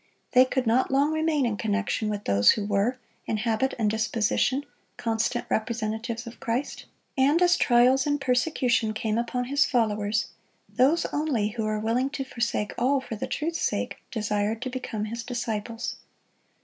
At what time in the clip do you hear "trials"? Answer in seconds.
7.55-8.07